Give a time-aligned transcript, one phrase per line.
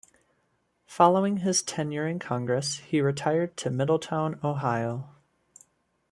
[0.87, 5.11] Following his tenure in Congress, he retired to Middletown, Ohio.